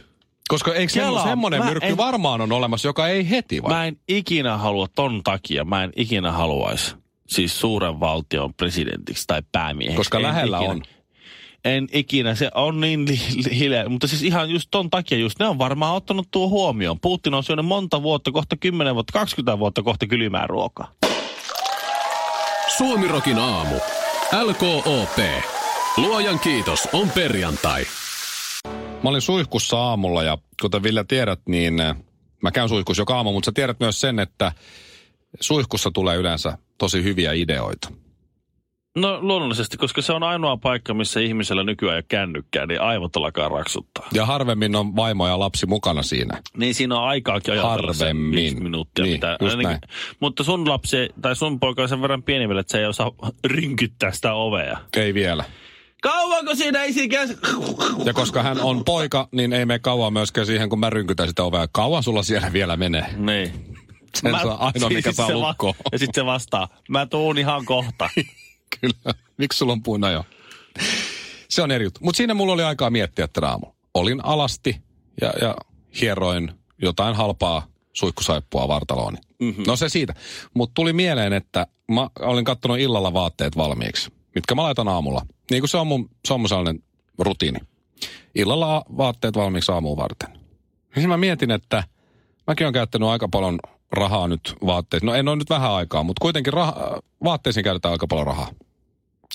Koska 0.48 0.74
eikö 0.74 0.92
Kelaa, 0.92 1.24
semmoinen 1.24 1.60
mä 1.60 1.66
myrkky 1.66 1.86
en- 1.88 1.96
varmaan 1.96 2.40
on 2.40 2.52
olemassa, 2.52 2.88
joka 2.88 3.08
ei 3.08 3.30
heti 3.30 3.62
vai? 3.62 3.70
Mä 3.72 3.86
en 3.86 3.96
ikinä 4.08 4.56
halua 4.58 4.86
ton 4.94 5.20
takia, 5.24 5.64
mä 5.64 5.84
en 5.84 5.92
ikinä 5.96 6.32
haluaisi 6.32 6.94
siis 7.28 7.60
suuren 7.60 8.00
valtion 8.00 8.54
presidentiksi 8.54 9.24
tai 9.26 9.42
päämieheksi. 9.52 9.96
Koska 9.96 10.18
En 10.18 10.22
lähellä 10.22 10.56
ikinä. 10.58 10.70
on. 10.72 10.82
En 11.64 11.88
ikinä, 11.92 12.34
se 12.34 12.50
on 12.54 12.80
niin 12.80 13.06
li- 13.08 13.20
li- 13.44 13.58
hiljaa. 13.58 13.88
Mutta 13.88 14.06
siis 14.06 14.22
ihan 14.22 14.50
just 14.50 14.68
ton 14.70 14.90
takia 14.90 15.18
just, 15.18 15.38
ne 15.38 15.46
on 15.46 15.58
varmaan 15.58 15.94
ottanut 15.96 16.28
tuo 16.30 16.48
huomioon. 16.48 17.00
Putin 17.00 17.34
on 17.34 17.44
syönyt 17.44 17.66
monta 17.66 18.02
vuotta, 18.02 18.32
kohta 18.32 18.56
10 18.56 18.94
vuotta, 18.94 19.12
20 19.12 19.58
vuotta 19.58 19.82
kohta 19.82 20.06
kylmää 20.06 20.46
ruokaa. 20.46 20.92
Suomirokin 22.76 23.38
aamu. 23.38 23.74
LKOP. 24.42 25.18
Luojan 25.96 26.38
kiitos, 26.40 26.88
on 26.92 27.10
perjantai. 27.10 27.86
Mä 29.02 29.10
olin 29.10 29.20
suihkussa 29.22 29.78
aamulla 29.78 30.22
ja 30.22 30.38
kuten 30.62 30.82
Ville 30.82 31.04
tiedät, 31.08 31.40
niin 31.48 31.80
äh, 31.80 31.96
mä 32.42 32.50
käyn 32.50 32.68
suihkussa 32.68 33.00
joka 33.00 33.16
aamu, 33.16 33.32
mutta 33.32 33.46
sä 33.46 33.52
tiedät 33.54 33.80
myös 33.80 34.00
sen, 34.00 34.18
että 34.18 34.52
suihkussa 35.40 35.90
tulee 35.90 36.16
yleensä 36.16 36.58
tosi 36.78 37.02
hyviä 37.02 37.32
ideoita. 37.32 37.88
No 38.96 39.18
luonnollisesti, 39.20 39.76
koska 39.76 40.02
se 40.02 40.12
on 40.12 40.22
ainoa 40.22 40.56
paikka, 40.56 40.94
missä 40.94 41.20
ihmisellä 41.20 41.64
nykyään 41.64 41.94
ei 41.94 41.98
ole 41.98 42.04
kännykkää, 42.08 42.66
niin 42.66 42.80
aivot 42.80 43.16
alkaa 43.16 43.48
raksuttaa. 43.48 44.08
Ja 44.12 44.26
harvemmin 44.26 44.76
on 44.76 44.96
vaimo 44.96 45.28
ja 45.28 45.38
lapsi 45.38 45.66
mukana 45.66 46.02
siinä. 46.02 46.42
Niin 46.56 46.74
siinä 46.74 46.98
on 46.98 47.08
aikaakin 47.08 47.52
ajatella 47.52 47.70
Harvemmin. 47.70 48.62
minuuttia. 48.62 49.04
Niin, 49.04 49.14
mitä, 49.14 49.36
just 49.40 49.50
ainakin- 49.54 49.62
näin. 49.68 49.80
Mutta 50.20 50.44
sun 50.44 50.68
lapsi 50.68 50.96
tai 51.22 51.36
sun 51.36 51.60
poika 51.60 51.82
on 51.82 51.88
sen 51.88 52.02
verran 52.02 52.22
pieni 52.22 52.48
vielä, 52.48 52.60
että 52.60 52.70
se 52.72 52.78
ei 52.78 52.86
osaa 52.86 53.10
rynkyttää 53.44 54.12
sitä 54.12 54.34
ovea. 54.34 54.78
Ei 54.96 55.14
vielä. 55.14 55.44
Kauanko 56.02 56.54
siinä 56.54 56.84
isikäs? 56.84 57.30
Ja 58.04 58.12
koska 58.14 58.42
hän 58.42 58.60
on 58.60 58.84
poika, 58.84 59.28
niin 59.32 59.52
ei 59.52 59.66
mene 59.66 59.78
kauan 59.78 60.12
myöskään 60.12 60.46
siihen, 60.46 60.68
kun 60.68 60.78
mä 60.80 60.90
rynkytän 60.90 61.28
sitä 61.28 61.42
ovea. 61.44 61.68
Kauan 61.72 62.02
sulla 62.02 62.22
siellä 62.22 62.52
vielä 62.52 62.76
menee. 62.76 63.06
Niin. 63.16 63.52
Sen 64.14 64.30
Mä, 64.30 64.42
saa 64.42 64.64
ainoa, 64.66 64.88
mikä 64.88 65.02
siis 65.02 65.16
saa 65.16 65.26
se 65.26 65.34
va-. 65.34 65.74
Ja 65.92 65.98
sitten 65.98 66.22
se 66.22 66.26
vastaa, 66.26 66.68
mä 66.88 67.06
tuun 67.06 67.38
ihan 67.38 67.64
kohta. 67.64 68.10
Kyllä. 68.80 69.14
Miksi 69.36 69.58
sulla 69.58 69.72
on 69.72 69.82
puuna 69.82 70.10
jo? 70.10 70.24
Se 71.48 71.62
on 71.62 71.70
eri 71.70 71.84
juttu. 71.84 72.00
Mutta 72.02 72.16
siinä 72.16 72.34
mulla 72.34 72.52
oli 72.52 72.62
aikaa 72.62 72.90
miettiä 72.90 73.28
tänä 73.28 73.48
aamulla. 73.48 73.74
Olin 73.94 74.24
alasti 74.24 74.82
ja, 75.20 75.32
ja 75.40 75.56
hieroin 76.00 76.52
jotain 76.82 77.16
halpaa 77.16 77.66
suihkusaippua 77.92 78.68
vartalooni. 78.68 79.18
Mm-hmm. 79.38 79.64
No 79.66 79.76
se 79.76 79.88
siitä. 79.88 80.14
Mutta 80.54 80.74
tuli 80.74 80.92
mieleen, 80.92 81.32
että 81.32 81.66
mä 81.90 82.10
olin 82.20 82.44
kattonut 82.44 82.78
illalla 82.78 83.12
vaatteet 83.12 83.56
valmiiksi, 83.56 84.12
mitkä 84.34 84.54
mä 84.54 84.62
laitan 84.62 84.88
aamulla. 84.88 85.26
Niin 85.50 85.60
kuin 85.60 85.68
se 85.70 85.76
on 85.76 85.86
mun, 85.86 86.10
se 86.28 86.34
on 86.34 86.40
mun 86.40 86.48
sellainen 86.48 86.82
rutiini. 87.18 87.58
Illalla 88.34 88.84
vaatteet 88.96 89.36
valmiiksi 89.36 89.72
aamuun 89.72 89.96
varten. 89.96 90.28
Niin 90.96 91.08
mä 91.08 91.16
mietin, 91.16 91.50
että 91.50 91.84
mäkin 92.46 92.64
olen 92.64 92.74
käyttänyt 92.74 93.08
aika 93.08 93.28
paljon 93.28 93.58
rahaa 93.96 94.28
nyt 94.28 94.54
vaatteisiin. 94.66 95.06
No 95.06 95.14
en 95.14 95.28
ole 95.28 95.36
nyt 95.36 95.50
vähän 95.50 95.70
aikaa, 95.72 96.02
mutta 96.02 96.20
kuitenkin 96.20 96.52
raha, 96.52 97.00
vaatteisiin 97.24 97.64
käytetään 97.64 97.92
aika 97.92 98.06
paljon 98.06 98.26
rahaa. 98.26 98.50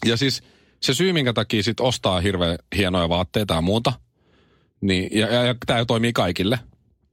Ja 0.05 0.17
siis 0.17 0.43
se 0.81 0.93
syy, 0.93 1.13
minkä 1.13 1.33
takia 1.33 1.63
sit 1.63 1.79
ostaa 1.79 2.19
hirveän 2.21 2.57
hienoja 2.77 3.09
vaatteita 3.09 3.53
ja 3.53 3.61
muuta, 3.61 3.93
niin, 4.81 5.09
ja, 5.19 5.27
ja, 5.33 5.43
ja 5.43 5.55
tämä 5.65 5.85
toimii 5.85 6.13
kaikille, 6.13 6.59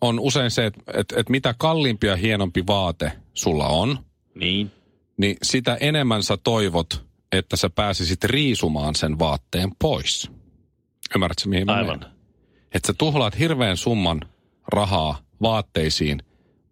on 0.00 0.20
usein 0.20 0.50
se, 0.50 0.66
että 0.66 0.80
et, 0.94 1.12
et 1.16 1.28
mitä 1.28 1.54
kalliimpi 1.58 2.06
ja 2.06 2.16
hienompi 2.16 2.66
vaate 2.66 3.12
sulla 3.34 3.66
on, 3.68 3.98
Niin. 4.34 4.70
niin 5.16 5.36
sitä 5.42 5.76
enemmän 5.80 6.22
sä 6.22 6.36
toivot, 6.36 7.04
että 7.32 7.56
sä 7.56 7.70
pääsisit 7.70 8.24
riisumaan 8.24 8.94
sen 8.94 9.18
vaatteen 9.18 9.70
pois. 9.80 10.30
Ymmärrätkö, 11.14 11.48
mihin 11.48 11.70
Aivan. 11.70 12.06
Että 12.74 12.86
sä 12.86 12.94
tuhlaat 12.98 13.38
hirveän 13.38 13.76
summan 13.76 14.20
rahaa 14.68 15.18
vaatteisiin 15.42 16.22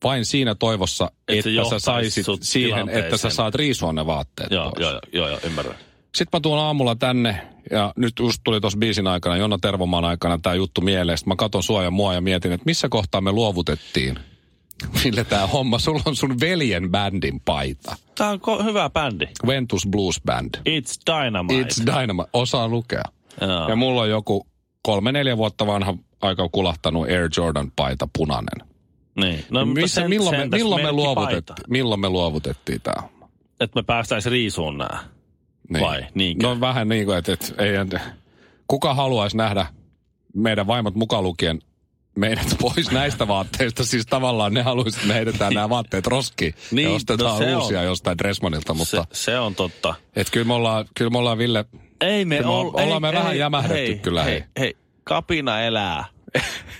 vain 0.04 0.24
siinä 0.24 0.54
toivossa, 0.54 1.10
Et 1.28 1.44
se 1.44 1.50
että 1.50 1.70
sä 1.70 1.78
saisit 1.78 2.26
siihen, 2.40 2.88
että 2.88 3.16
sä 3.16 3.30
saat 3.30 3.54
riisua 3.54 3.92
ne 3.92 4.06
vaatteet 4.06 4.50
Joo, 4.50 4.70
pois. 4.70 4.80
joo, 4.80 5.00
joo, 5.12 5.28
joo, 5.28 5.38
ymmärrän. 5.44 5.74
Sitten 6.14 6.38
mä 6.38 6.40
tuun 6.40 6.58
aamulla 6.58 6.94
tänne 6.96 7.40
ja 7.70 7.92
nyt 7.96 8.12
just 8.20 8.40
tuli 8.44 8.60
tuossa 8.60 8.78
biisin 8.78 9.06
aikana, 9.06 9.36
Jonna 9.36 9.58
Tervomaan 9.58 10.04
aikana 10.04 10.38
tämä 10.38 10.54
juttu 10.54 10.80
mieleen. 10.80 11.18
Sitten 11.18 11.30
mä 11.30 11.36
katon 11.36 11.62
sua 11.62 11.82
ja 11.84 11.90
mua 11.90 12.14
ja 12.14 12.20
mietin, 12.20 12.52
että 12.52 12.64
missä 12.66 12.88
kohtaa 12.88 13.20
me 13.20 13.32
luovutettiin. 13.32 14.18
Mille 15.04 15.24
tämä 15.24 15.46
homma? 15.46 15.78
Sulla 15.78 16.02
on 16.06 16.16
sun 16.16 16.40
veljen 16.40 16.90
bändin 16.90 17.40
paita. 17.40 17.96
Tää 18.14 18.30
on 18.30 18.38
ko- 18.40 18.64
hyvä 18.64 18.90
bändi. 18.90 19.26
Ventus 19.46 19.86
Blues 19.90 20.20
Band. 20.26 20.54
It's 20.58 21.22
Dynamite. 21.24 21.62
It's 21.68 21.86
Dynamite. 22.00 22.28
Osaa 22.32 22.68
lukea. 22.68 23.02
Joo. 23.40 23.68
Ja 23.68 23.76
mulla 23.76 24.00
on 24.02 24.10
joku 24.10 24.46
kolme 24.82 25.12
neljä 25.12 25.36
vuotta 25.36 25.66
vanha 25.66 25.94
aika 26.20 26.48
kulahtanut 26.52 27.04
Air 27.08 27.28
Jordan 27.36 27.72
paita 27.76 28.08
punainen. 28.18 28.68
Niin. 29.16 29.44
No, 29.50 29.64
Missä, 29.66 30.00
sen- 30.00 30.10
milloin, 30.10 30.36
me, 30.36 30.40
sentäs 30.42 30.58
milloin, 30.60 30.82
me 30.82 30.92
luovutettiin, 30.92 31.56
milloin 31.68 32.00
me 32.00 32.08
luovutettiin 32.08 32.80
tämä 32.80 33.02
homma? 33.02 33.28
Että 33.60 33.78
me 33.78 33.82
päästäisiin 33.82 34.30
riisuun 34.32 34.78
nää. 34.78 34.98
Vai, 35.80 36.06
niinkö? 36.14 36.46
No 36.46 36.60
vähän 36.60 36.88
niin 36.88 37.06
kuin, 37.06 37.18
että, 37.18 37.32
että 37.32 37.46
ei, 37.64 37.72
kuka 38.68 38.94
haluaisi 38.94 39.36
nähdä 39.36 39.66
meidän 40.34 40.66
vaimot 40.66 40.94
mukaan 40.94 41.22
lukien 41.24 41.60
meidät 42.18 42.56
pois 42.60 42.90
näistä 42.92 43.28
vaatteista. 43.28 43.84
Siis 43.84 44.06
tavallaan 44.06 44.54
ne 44.54 44.62
haluaisivat, 44.62 44.96
että 45.02 45.08
me 45.08 45.14
heitetään 45.14 45.54
nämä 45.54 45.68
vaatteet 45.68 46.06
roskiin 46.06 46.54
Niin, 46.70 46.88
ja 46.88 46.94
ostetaan 46.94 47.52
no 47.52 47.58
uusia 47.60 47.78
on. 47.80 47.84
jostain 47.86 48.18
Dressmanilta. 48.18 48.74
Mutta 48.74 49.06
Se, 49.12 49.24
se 49.30 49.38
on 49.38 49.54
totta. 49.54 49.94
et 50.16 50.30
kyllä, 50.30 50.46
me 50.46 50.54
ollaan, 50.54 50.84
kyllä 50.98 51.10
me 51.10 51.18
ollaan, 51.18 51.38
Ville, 51.38 51.64
Ei 52.00 52.24
me 52.24 52.36
Kyllä 52.36 52.48
me 52.50 52.54
ol, 52.56 52.68
ollaan 52.68 53.04
ei, 53.04 53.12
me 53.12 53.12
vähän 53.18 53.32
ei, 53.32 53.38
jämähdetty 53.38 53.74
hei, 53.92 53.98
kyllä, 53.98 54.22
hei. 54.24 54.32
hei. 54.32 54.44
Hei, 54.58 54.76
kapina 55.04 55.60
elää. 55.62 56.04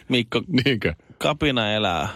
Mikko, 0.08 0.42
niinkö? 0.64 0.94
Kapina 1.28 1.72
elää. 1.72 2.08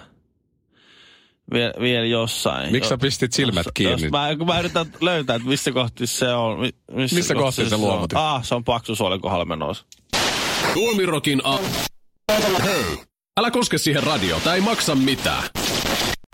Vielä, 1.52 1.72
vielä 1.80 2.06
jossain. 2.06 2.72
Miksi 2.72 2.88
sä 2.88 2.98
pistit 2.98 3.32
silmät 3.32 3.66
jos- 3.66 3.72
kiinni? 3.74 4.02
Jos 4.02 4.10
mä, 4.10 4.36
kun 4.38 4.46
mä 4.46 4.58
yritän 4.60 4.86
löytää, 5.00 5.36
että 5.36 5.48
missä 5.48 5.72
kohti 5.72 6.06
se 6.06 6.28
on. 6.34 6.60
mi- 6.60 6.70
Missä, 6.92 7.16
Missä 7.16 7.34
kohti 7.34 7.68
se 7.68 7.74
on. 7.74 7.80
luovutit? 7.80 8.18
Ah, 8.18 8.44
se 8.44 8.54
on 8.54 8.64
paksusuolen 8.64 9.20
kohdalla 9.20 9.44
menossa. 9.44 9.84
Suomirokin 10.72 11.40
a... 11.44 11.58
Hei! 12.64 12.84
Älä 13.40 13.50
koske 13.50 13.78
siihen 13.78 14.02
radio, 14.02 14.40
tää 14.44 14.54
ei 14.54 14.60
maksa 14.60 14.94
mitään. 14.94 15.42